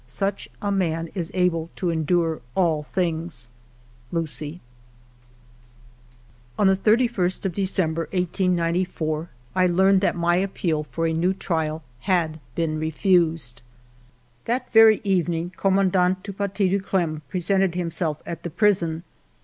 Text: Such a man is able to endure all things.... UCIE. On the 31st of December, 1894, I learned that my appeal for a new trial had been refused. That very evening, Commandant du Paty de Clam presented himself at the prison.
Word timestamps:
Such 0.07 0.49
a 0.63 0.71
man 0.71 1.09
is 1.13 1.29
able 1.35 1.69
to 1.75 1.91
endure 1.91 2.41
all 2.55 2.81
things.... 2.81 3.49
UCIE. 4.11 4.59
On 6.57 6.65
the 6.65 6.75
31st 6.75 7.45
of 7.45 7.53
December, 7.53 8.05
1894, 8.11 9.29
I 9.55 9.67
learned 9.67 10.01
that 10.01 10.15
my 10.15 10.37
appeal 10.37 10.85
for 10.85 11.05
a 11.05 11.13
new 11.13 11.33
trial 11.35 11.83
had 11.99 12.39
been 12.55 12.79
refused. 12.79 13.61
That 14.45 14.73
very 14.73 15.01
evening, 15.03 15.51
Commandant 15.55 16.23
du 16.23 16.33
Paty 16.33 16.67
de 16.71 16.79
Clam 16.79 17.21
presented 17.29 17.75
himself 17.75 18.23
at 18.25 18.41
the 18.41 18.49
prison. 18.49 19.03